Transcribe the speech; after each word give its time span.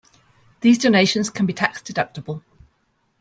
These 0.61 0.79
donations 0.79 1.29
can 1.29 1.45
be 1.45 1.53
tax 1.53 1.79
deductible. 1.83 2.41